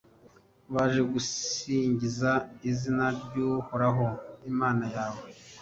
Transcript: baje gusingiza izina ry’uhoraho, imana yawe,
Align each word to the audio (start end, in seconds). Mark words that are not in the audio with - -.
baje 0.73 1.01
gusingiza 1.13 2.31
izina 2.69 3.05
ry’uhoraho, 3.21 4.05
imana 4.51 4.85
yawe, 4.95 5.21